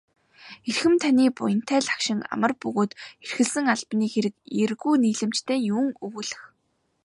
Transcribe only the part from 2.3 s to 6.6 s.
амар бөгөөд эрхэлсэн албаны хэрэг эергүү нийлэмжтэй юун өгүүлэх.